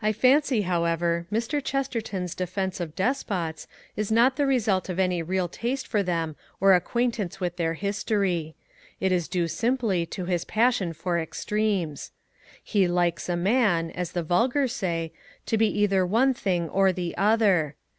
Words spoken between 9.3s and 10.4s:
simply to